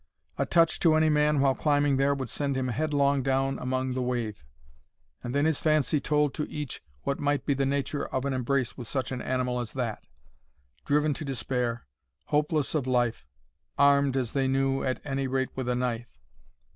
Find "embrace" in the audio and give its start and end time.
8.33-8.75